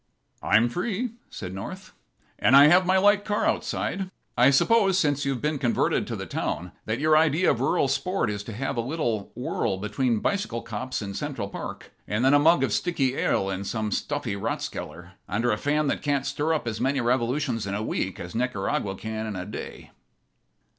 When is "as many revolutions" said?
16.67-17.67